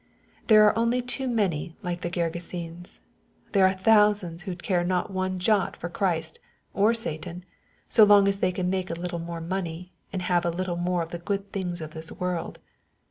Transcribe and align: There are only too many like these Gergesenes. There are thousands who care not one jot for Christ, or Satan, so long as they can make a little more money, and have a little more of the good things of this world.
There 0.47 0.65
are 0.65 0.75
only 0.75 0.99
too 1.03 1.27
many 1.27 1.75
like 1.83 2.01
these 2.01 2.11
Gergesenes. 2.13 3.01
There 3.51 3.67
are 3.67 3.73
thousands 3.73 4.41
who 4.41 4.55
care 4.55 4.83
not 4.83 5.11
one 5.11 5.37
jot 5.37 5.77
for 5.77 5.89
Christ, 5.89 6.39
or 6.73 6.95
Satan, 6.95 7.45
so 7.87 8.03
long 8.03 8.27
as 8.27 8.39
they 8.39 8.51
can 8.51 8.67
make 8.67 8.89
a 8.89 8.95
little 8.99 9.19
more 9.19 9.41
money, 9.41 9.93
and 10.11 10.23
have 10.23 10.43
a 10.43 10.49
little 10.49 10.75
more 10.75 11.03
of 11.03 11.11
the 11.11 11.19
good 11.19 11.51
things 11.51 11.81
of 11.81 11.91
this 11.91 12.11
world. 12.11 12.57